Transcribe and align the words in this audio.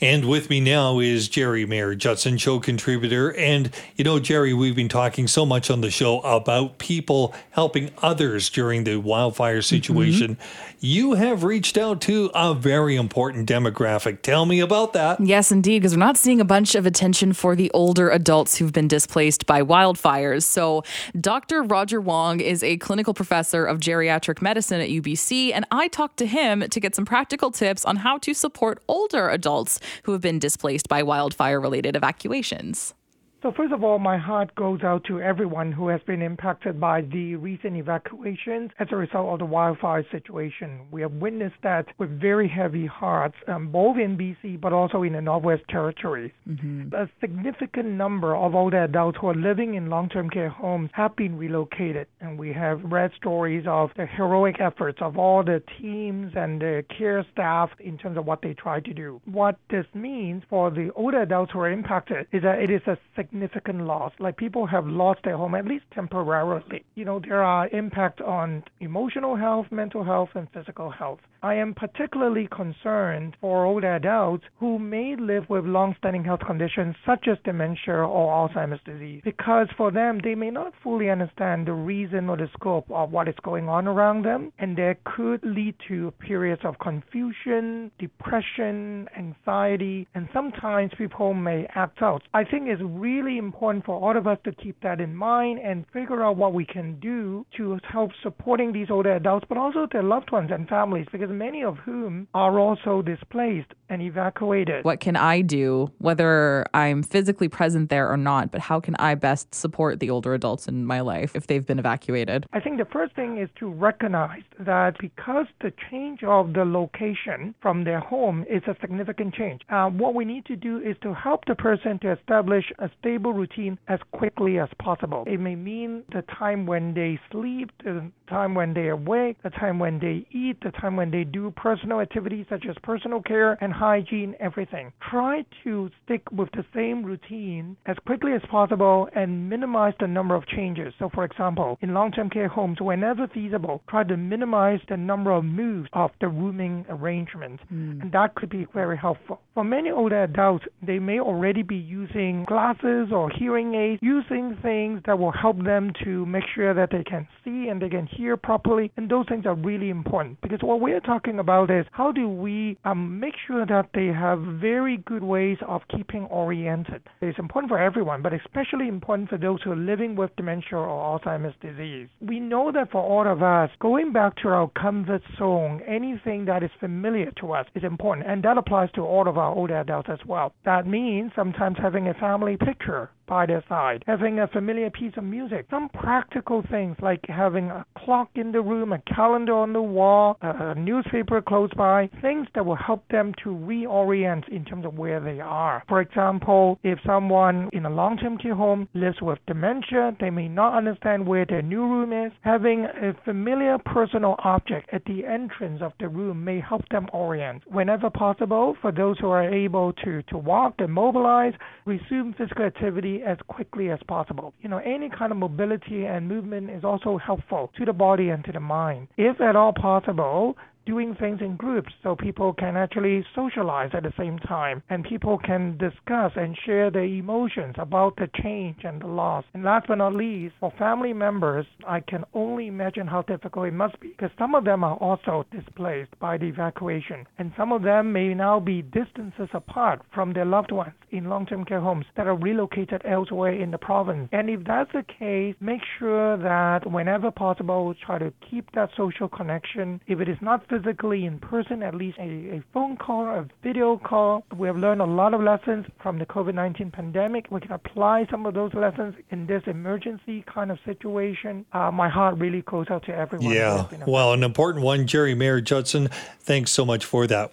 And 0.00 0.24
with 0.24 0.48
me 0.48 0.60
now 0.60 0.98
is 0.98 1.28
Geri 1.28 1.66
Mayer, 1.66 1.94
Judson 1.94 2.38
Show 2.38 2.58
contributor. 2.58 3.34
And, 3.36 3.70
you 3.96 4.04
know, 4.04 4.18
Geri, 4.18 4.54
we've 4.54 4.74
been 4.74 4.88
talking 4.88 5.28
so 5.28 5.44
much 5.44 5.70
on 5.70 5.82
the 5.82 5.90
show 5.90 6.20
about 6.20 6.78
people 6.78 7.34
helping 7.50 7.90
others 7.98 8.48
during 8.48 8.84
the 8.84 8.96
wildfire 8.96 9.60
situation. 9.60 10.36
Mm-hmm. 10.36 10.76
You 10.82 11.12
have 11.14 11.44
reached 11.44 11.76
out 11.76 12.00
to 12.02 12.30
a 12.34 12.54
very 12.54 12.96
important 12.96 13.46
demographic. 13.46 14.22
Tell 14.22 14.46
me 14.46 14.60
about 14.60 14.94
that. 14.94 15.20
Yes, 15.20 15.52
indeed, 15.52 15.80
because 15.80 15.94
we're 15.94 16.00
not 16.00 16.16
seeing 16.16 16.40
a 16.40 16.44
bunch 16.46 16.74
of 16.74 16.86
attention 16.86 17.34
for 17.34 17.54
the 17.54 17.70
older 17.72 18.08
adults 18.08 18.56
who've 18.56 18.72
been 18.72 18.88
displaced 18.88 19.44
by 19.44 19.60
wildfires. 19.60 20.44
So, 20.44 20.82
Dr. 21.20 21.62
Roger 21.62 22.00
Wong 22.00 22.40
is 22.40 22.62
a 22.62 22.78
clinical 22.78 23.12
professor 23.12 23.66
of 23.66 23.78
geriatric 23.78 24.40
medicine 24.40 24.80
at 24.80 24.88
UBC, 24.88 25.52
and 25.52 25.66
I 25.70 25.88
talked 25.88 26.16
to 26.16 26.26
him 26.26 26.66
to 26.66 26.80
get 26.80 26.94
some 26.94 27.04
practical 27.04 27.50
tips 27.50 27.84
on 27.84 27.96
how 27.96 28.16
to 28.16 28.32
support 28.32 28.82
older 28.88 29.28
adults 29.28 29.78
who 30.04 30.12
have 30.12 30.20
been 30.20 30.38
displaced 30.38 30.88
by 30.88 31.02
wildfire 31.02 31.60
related 31.60 31.96
evacuations. 31.96 32.94
So, 33.42 33.50
first 33.56 33.72
of 33.72 33.82
all, 33.82 33.98
my 33.98 34.18
heart 34.18 34.54
goes 34.54 34.82
out 34.82 35.04
to 35.04 35.18
everyone 35.22 35.72
who 35.72 35.88
has 35.88 36.02
been 36.06 36.20
impacted 36.20 36.78
by 36.78 37.00
the 37.00 37.36
recent 37.36 37.74
evacuations 37.74 38.70
as 38.78 38.88
a 38.90 38.96
result 38.96 39.32
of 39.32 39.38
the 39.38 39.46
wildfire 39.46 40.04
situation. 40.10 40.80
We 40.90 41.00
have 41.00 41.12
witnessed 41.12 41.56
that 41.62 41.86
with 41.96 42.10
very 42.20 42.48
heavy 42.48 42.84
hearts, 42.84 43.36
um, 43.48 43.68
both 43.68 43.96
in 43.96 44.18
BC 44.18 44.60
but 44.60 44.74
also 44.74 45.04
in 45.04 45.14
the 45.14 45.22
Northwest 45.22 45.62
Territories. 45.70 46.32
Mm-hmm. 46.46 46.94
A 46.94 47.08
significant 47.18 47.88
number 47.88 48.36
of 48.36 48.54
older 48.54 48.84
adults 48.84 49.16
who 49.18 49.28
are 49.28 49.34
living 49.34 49.74
in 49.74 49.88
long 49.88 50.10
term 50.10 50.28
care 50.28 50.50
homes 50.50 50.90
have 50.92 51.16
been 51.16 51.38
relocated, 51.38 52.08
and 52.20 52.38
we 52.38 52.52
have 52.52 52.82
read 52.84 53.10
stories 53.16 53.64
of 53.66 53.88
the 53.96 54.04
heroic 54.04 54.56
efforts 54.60 54.98
of 55.00 55.16
all 55.16 55.42
the 55.42 55.62
teams 55.80 56.32
and 56.36 56.60
the 56.60 56.84
care 56.98 57.24
staff 57.32 57.70
in 57.80 57.96
terms 57.96 58.18
of 58.18 58.26
what 58.26 58.42
they 58.42 58.52
try 58.52 58.80
to 58.80 58.92
do. 58.92 59.18
What 59.24 59.56
this 59.70 59.86
means 59.94 60.42
for 60.50 60.70
the 60.70 60.90
older 60.94 61.22
adults 61.22 61.52
who 61.52 61.60
are 61.60 61.70
impacted 61.70 62.26
is 62.32 62.42
that 62.42 62.58
it 62.58 62.68
is 62.68 62.82
a 62.86 62.98
significant 63.16 63.29
loss. 63.32 64.12
Like 64.18 64.36
people 64.36 64.66
have 64.66 64.86
lost 64.86 65.20
their 65.24 65.36
home, 65.36 65.54
at 65.54 65.66
least 65.66 65.84
temporarily. 65.94 66.84
You 66.94 67.04
know, 67.04 67.20
there 67.20 67.42
are 67.42 67.68
impacts 67.68 68.22
on 68.24 68.64
emotional 68.80 69.36
health, 69.36 69.66
mental 69.70 70.04
health, 70.04 70.30
and 70.34 70.48
physical 70.52 70.90
health. 70.90 71.20
I 71.42 71.54
am 71.54 71.74
particularly 71.74 72.48
concerned 72.54 73.34
for 73.40 73.64
older 73.64 73.96
adults 73.96 74.44
who 74.58 74.78
may 74.78 75.16
live 75.18 75.48
with 75.48 75.64
long-standing 75.64 76.24
health 76.24 76.40
conditions 76.46 76.94
such 77.06 77.28
as 77.28 77.38
dementia 77.44 77.94
or 77.94 78.48
Alzheimer's 78.48 78.82
disease, 78.84 79.22
because 79.24 79.68
for 79.76 79.90
them, 79.90 80.20
they 80.22 80.34
may 80.34 80.50
not 80.50 80.74
fully 80.82 81.08
understand 81.08 81.66
the 81.66 81.72
reason 81.72 82.28
or 82.28 82.36
the 82.36 82.48
scope 82.52 82.84
of 82.90 83.10
what 83.10 83.26
is 83.26 83.34
going 83.42 83.70
on 83.70 83.88
around 83.88 84.22
them, 84.22 84.52
and 84.58 84.76
that 84.76 84.96
could 85.04 85.42
lead 85.42 85.74
to 85.88 86.12
periods 86.18 86.60
of 86.62 86.78
confusion, 86.78 87.90
depression, 87.98 89.08
anxiety, 89.16 90.06
and 90.14 90.28
sometimes 90.34 90.92
people 90.98 91.32
may 91.32 91.66
act 91.74 92.02
out. 92.02 92.22
I 92.34 92.44
think 92.44 92.68
it's 92.68 92.82
really 92.84 93.19
really 93.20 93.38
important 93.38 93.84
for 93.84 93.96
all 93.96 94.16
of 94.16 94.26
us 94.26 94.38
to 94.44 94.52
keep 94.52 94.80
that 94.82 95.00
in 95.00 95.14
mind 95.14 95.58
and 95.58 95.84
figure 95.92 96.22
out 96.22 96.36
what 96.36 96.54
we 96.54 96.64
can 96.64 96.98
do 97.00 97.44
to 97.56 97.78
help 97.90 98.10
supporting 98.22 98.72
these 98.72 98.90
older 98.90 99.14
adults, 99.16 99.46
but 99.48 99.58
also 99.58 99.86
their 99.92 100.02
loved 100.02 100.30
ones 100.32 100.50
and 100.52 100.68
families, 100.68 101.06
because 101.12 101.30
many 101.30 101.62
of 101.62 101.76
whom 101.78 102.26
are 102.34 102.58
also 102.58 103.02
displaced 103.02 103.72
and 103.90 104.00
evacuated. 104.00 104.84
What 104.84 105.00
can 105.00 105.16
I 105.16 105.42
do, 105.42 105.90
whether 105.98 106.64
I'm 106.72 107.02
physically 107.02 107.48
present 107.48 107.90
there 107.90 108.10
or 108.10 108.16
not, 108.16 108.50
but 108.50 108.60
how 108.60 108.80
can 108.80 108.94
I 108.96 109.16
best 109.16 109.54
support 109.54 110.00
the 110.00 110.08
older 110.08 110.32
adults 110.32 110.68
in 110.68 110.86
my 110.86 111.00
life 111.00 111.34
if 111.34 111.46
they've 111.46 111.66
been 111.66 111.78
evacuated? 111.78 112.46
I 112.52 112.60
think 112.60 112.78
the 112.78 112.86
first 112.86 113.14
thing 113.14 113.38
is 113.38 113.48
to 113.58 113.68
recognize 113.68 114.42
that 114.60 114.96
because 114.98 115.46
the 115.60 115.72
change 115.90 116.22
of 116.22 116.52
the 116.52 116.64
location 116.64 117.54
from 117.60 117.84
their 117.84 118.00
home 118.00 118.44
is 118.48 118.62
a 118.66 118.76
significant 118.80 119.34
change, 119.34 119.62
uh, 119.68 119.88
what 119.90 120.14
we 120.14 120.24
need 120.24 120.46
to 120.46 120.56
do 120.56 120.78
is 120.78 120.96
to 121.02 121.12
help 121.12 121.44
the 121.46 121.54
person 121.54 121.98
to 122.00 122.12
establish 122.12 122.64
a 122.78 122.88
stable 123.00 123.32
routine 123.32 123.78
as 123.88 123.98
quickly 124.12 124.58
as 124.58 124.68
possible. 124.78 125.24
It 125.26 125.40
may 125.40 125.56
mean 125.56 126.04
the 126.12 126.22
time 126.22 126.66
when 126.66 126.94
they 126.94 127.18
sleep, 127.32 127.70
the 127.82 128.10
time 128.28 128.54
when 128.54 128.72
they 128.72 128.88
awake, 128.88 129.38
the 129.42 129.50
time 129.50 129.78
when 129.78 129.98
they 129.98 130.26
eat, 130.30 130.58
the 130.62 130.70
time 130.70 130.96
when 130.96 131.10
they 131.10 131.24
do 131.24 131.50
personal 131.56 132.00
activities 132.00 132.46
such 132.48 132.66
as 132.68 132.76
personal 132.82 133.20
care 133.20 133.58
and 133.60 133.72
hygiene, 133.80 134.34
everything. 134.40 134.92
Try 135.10 135.44
to 135.64 135.88
stick 136.04 136.30
with 136.30 136.50
the 136.52 136.64
same 136.74 137.02
routine 137.02 137.78
as 137.86 137.96
quickly 138.06 138.32
as 138.34 138.42
possible 138.50 139.08
and 139.16 139.48
minimize 139.48 139.94
the 139.98 140.06
number 140.06 140.34
of 140.34 140.46
changes. 140.46 140.92
So, 140.98 141.08
for 141.14 141.24
example, 141.24 141.78
in 141.80 141.94
long 141.94 142.12
term 142.12 142.28
care 142.28 142.48
homes, 142.48 142.76
whenever 142.80 143.26
feasible, 143.28 143.82
try 143.88 144.04
to 144.04 144.16
minimize 144.18 144.80
the 144.90 144.98
number 144.98 145.30
of 145.32 145.44
moves 145.44 145.88
of 145.94 146.10
the 146.20 146.28
rooming 146.28 146.84
arrangement. 146.90 147.60
Mm. 147.72 148.02
And 148.02 148.12
that 148.12 148.34
could 148.34 148.50
be 148.50 148.66
very 148.74 148.98
helpful. 148.98 149.40
For 149.54 149.64
many 149.64 149.90
older 149.90 150.24
adults, 150.24 150.66
they 150.86 150.98
may 150.98 151.18
already 151.18 151.62
be 151.62 151.76
using 151.76 152.44
glasses 152.44 153.08
or 153.12 153.30
hearing 153.30 153.74
aids, 153.74 154.00
using 154.02 154.58
things 154.62 155.00
that 155.06 155.18
will 155.18 155.32
help 155.32 155.56
them 155.64 155.92
to 156.04 156.26
make 156.26 156.44
sure 156.54 156.74
that 156.74 156.90
they 156.90 157.02
can 157.04 157.26
see 157.44 157.68
and 157.68 157.80
they 157.80 157.88
can 157.88 158.06
hear 158.06 158.36
properly. 158.36 158.92
And 158.98 159.10
those 159.10 159.26
things 159.28 159.46
are 159.46 159.54
really 159.54 159.88
important 159.88 160.38
because 160.42 160.60
what 160.62 160.80
we're 160.80 161.00
talking 161.00 161.38
about 161.38 161.70
is 161.70 161.86
how 161.92 162.12
do 162.12 162.28
we 162.28 162.76
um, 162.84 163.18
make 163.18 163.34
sure 163.46 163.64
that 163.70 163.88
they 163.94 164.06
have 164.06 164.40
very 164.40 164.96
good 165.06 165.22
ways 165.22 165.56
of 165.66 165.80
keeping 165.96 166.24
oriented. 166.24 167.02
It's 167.22 167.38
important 167.38 167.70
for 167.70 167.78
everyone, 167.78 168.20
but 168.20 168.32
especially 168.34 168.88
important 168.88 169.28
for 169.28 169.38
those 169.38 169.62
who 169.62 169.70
are 169.70 169.76
living 169.76 170.16
with 170.16 170.34
dementia 170.36 170.76
or 170.76 170.88
Alzheimer's 171.20 171.54
disease. 171.62 172.08
We 172.20 172.40
know 172.40 172.72
that 172.72 172.90
for 172.90 173.00
all 173.00 173.30
of 173.30 173.42
us, 173.44 173.70
going 173.80 174.12
back 174.12 174.36
to 174.42 174.48
our 174.48 174.68
comfort 174.70 175.22
zone, 175.38 175.82
anything 175.86 176.46
that 176.46 176.64
is 176.64 176.70
familiar 176.80 177.30
to 177.40 177.52
us 177.52 177.66
is 177.76 177.84
important, 177.84 178.26
and 178.26 178.42
that 178.42 178.58
applies 178.58 178.90
to 178.96 179.02
all 179.02 179.28
of 179.28 179.38
our 179.38 179.54
older 179.54 179.78
adults 179.78 180.08
as 180.10 180.18
well. 180.26 180.52
That 180.64 180.88
means 180.88 181.30
sometimes 181.36 181.76
having 181.80 182.08
a 182.08 182.14
family 182.14 182.56
picture 182.56 183.10
by 183.30 183.46
their 183.46 183.64
side, 183.68 184.02
having 184.08 184.40
a 184.40 184.48
familiar 184.48 184.90
piece 184.90 185.12
of 185.16 185.22
music, 185.22 185.64
some 185.70 185.88
practical 185.90 186.64
things 186.68 186.96
like 187.00 187.20
having 187.28 187.70
a 187.70 187.86
clock 187.96 188.28
in 188.34 188.50
the 188.50 188.60
room, 188.60 188.92
a 188.92 188.98
calendar 189.14 189.54
on 189.54 189.72
the 189.72 189.80
wall, 189.80 190.36
a, 190.42 190.74
newspaper 190.74 191.40
close 191.40 191.70
by, 191.76 192.10
things 192.20 192.48
that 192.54 192.66
will 192.66 192.74
help 192.74 193.06
them 193.08 193.32
to 193.44 193.50
reorient 193.50 194.48
in 194.48 194.64
terms 194.64 194.84
of 194.84 194.94
where 194.94 195.20
they 195.20 195.38
are. 195.38 195.84
For 195.88 196.00
example, 196.00 196.78
if 196.82 196.98
someone 197.06 197.70
in 197.72 197.86
a 197.86 197.90
long 197.90 198.16
term 198.16 198.36
care 198.36 198.54
home 198.54 198.88
lives 198.94 199.18
with 199.22 199.38
dementia, 199.46 200.16
they 200.18 200.30
may 200.30 200.48
not 200.48 200.76
understand 200.76 201.26
where 201.26 201.46
their 201.46 201.62
new 201.62 201.82
room 201.82 202.12
is. 202.12 202.32
Having 202.40 202.86
a 202.86 203.14
familiar 203.24 203.78
personal 203.78 204.34
object 204.42 204.88
at 204.92 205.04
the 205.04 205.24
entrance 205.24 205.80
of 205.82 205.92
the 206.00 206.08
room 206.08 206.42
may 206.44 206.58
help 206.58 206.82
them 206.88 207.06
orient. 207.12 207.62
Whenever 207.68 208.10
possible, 208.10 208.76
for 208.80 208.90
those 208.90 209.18
who 209.20 209.28
are 209.28 209.48
able 209.48 209.92
to, 210.04 210.22
to 210.24 210.36
walk 210.36 210.74
and 210.78 210.92
mobilize, 210.92 211.54
resume 211.86 212.34
physical 212.36 212.64
activity 212.64 213.19
as 213.22 213.38
quickly 213.48 213.90
as 213.90 213.98
possible. 214.08 214.52
You 214.60 214.68
know, 214.68 214.78
any 214.78 215.08
kind 215.08 215.32
of 215.32 215.38
mobility 215.38 216.04
and 216.06 216.28
movement 216.28 216.70
is 216.70 216.84
also 216.84 217.18
helpful 217.18 217.72
to 217.76 217.84
the 217.84 217.92
body 217.92 218.30
and 218.30 218.44
to 218.44 218.52
the 218.52 218.60
mind. 218.60 219.08
If 219.16 219.40
at 219.40 219.56
all 219.56 219.72
possible, 219.72 220.56
doing 220.86 221.14
things 221.14 221.40
in 221.40 221.56
groups 221.56 221.92
so 222.02 222.16
people 222.16 222.52
can 222.52 222.76
actually 222.76 223.24
socialize 223.34 223.90
at 223.92 224.02
the 224.02 224.12
same 224.18 224.38
time 224.38 224.82
and 224.90 225.04
people 225.04 225.38
can 225.38 225.76
discuss 225.78 226.32
and 226.36 226.56
share 226.64 226.90
their 226.90 227.04
emotions 227.04 227.74
about 227.78 228.16
the 228.16 228.28
change 228.42 228.78
and 228.84 229.00
the 229.02 229.06
loss. 229.06 229.44
And 229.54 229.64
last 229.64 229.86
but 229.88 229.98
not 229.98 230.14
least, 230.14 230.54
for 230.60 230.72
family 230.78 231.12
members, 231.12 231.66
I 231.86 232.00
can 232.00 232.24
only 232.34 232.66
imagine 232.66 233.06
how 233.06 233.22
difficult 233.22 233.68
it 233.68 233.74
must 233.74 234.00
be 234.00 234.08
because 234.08 234.30
some 234.38 234.54
of 234.54 234.64
them 234.64 234.84
are 234.84 234.96
also 234.96 235.46
displaced 235.50 236.18
by 236.18 236.38
the 236.38 236.46
evacuation 236.46 237.26
and 237.38 237.52
some 237.56 237.72
of 237.72 237.82
them 237.82 238.12
may 238.12 238.34
now 238.34 238.60
be 238.60 238.82
distances 238.82 239.48
apart 239.52 240.02
from 240.14 240.32
their 240.32 240.44
loved 240.44 240.72
ones 240.72 240.92
in 241.10 241.24
long-term 241.28 241.64
care 241.64 241.80
homes 241.80 242.06
that 242.16 242.26
are 242.26 242.36
relocated 242.36 243.02
elsewhere 243.04 243.52
in 243.52 243.70
the 243.70 243.78
province. 243.78 244.28
And 244.32 244.48
if 244.48 244.64
that's 244.64 244.92
the 244.92 245.02
case, 245.02 245.54
make 245.60 245.80
sure 245.98 246.36
that 246.38 246.90
whenever 246.90 247.30
possible, 247.30 247.94
try 248.04 248.18
to 248.18 248.32
keep 248.48 248.70
that 248.72 248.90
social 248.96 249.28
connection. 249.28 250.00
If 250.06 250.20
it 250.20 250.28
is 250.28 250.38
not 250.40 250.68
physically 250.80 251.24
in 251.24 251.38
person, 251.38 251.82
at 251.82 251.94
least 251.94 252.18
a, 252.18 252.56
a 252.56 252.62
phone 252.72 252.96
call, 252.96 253.26
a 253.26 253.46
video 253.62 253.96
call. 253.96 254.44
We 254.56 254.66
have 254.66 254.76
learned 254.76 255.00
a 255.00 255.06
lot 255.06 255.34
of 255.34 255.40
lessons 255.40 255.86
from 256.02 256.18
the 256.18 256.26
COVID 256.26 256.54
19 256.54 256.90
pandemic. 256.90 257.50
We 257.50 257.60
can 257.60 257.72
apply 257.72 258.26
some 258.30 258.46
of 258.46 258.54
those 258.54 258.72
lessons 258.74 259.14
in 259.30 259.46
this 259.46 259.62
emergency 259.66 260.44
kind 260.52 260.70
of 260.70 260.78
situation. 260.84 261.64
Uh, 261.72 261.90
my 261.90 262.08
heart 262.08 262.38
really 262.38 262.62
goes 262.62 262.86
out 262.90 263.04
to 263.06 263.14
everyone. 263.14 263.52
Yeah. 263.52 263.86
Well, 264.06 264.32
an 264.32 264.42
important 264.42 264.84
one, 264.84 265.06
Geri 265.06 265.34
Mayer 265.34 265.60
Judson. 265.60 266.08
Thanks 266.40 266.70
so 266.70 266.84
much 266.84 267.04
for 267.04 267.26
that. 267.26 267.52